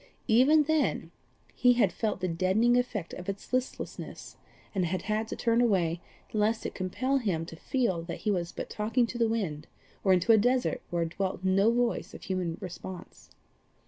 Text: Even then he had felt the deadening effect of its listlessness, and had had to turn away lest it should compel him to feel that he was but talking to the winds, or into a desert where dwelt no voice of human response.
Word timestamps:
Even 0.27 0.63
then 0.63 1.11
he 1.53 1.73
had 1.73 1.93
felt 1.93 2.21
the 2.21 2.27
deadening 2.27 2.75
effect 2.75 3.13
of 3.13 3.29
its 3.29 3.53
listlessness, 3.53 4.35
and 4.73 4.83
had 4.83 5.03
had 5.03 5.27
to 5.27 5.35
turn 5.35 5.61
away 5.61 6.01
lest 6.33 6.65
it 6.65 6.69
should 6.69 6.73
compel 6.73 7.19
him 7.19 7.45
to 7.45 7.55
feel 7.55 8.01
that 8.01 8.21
he 8.21 8.31
was 8.31 8.51
but 8.51 8.67
talking 8.67 9.05
to 9.05 9.19
the 9.19 9.27
winds, 9.29 9.67
or 10.03 10.11
into 10.11 10.31
a 10.31 10.39
desert 10.39 10.81
where 10.89 11.05
dwelt 11.05 11.43
no 11.43 11.71
voice 11.71 12.15
of 12.15 12.23
human 12.23 12.57
response. 12.59 13.29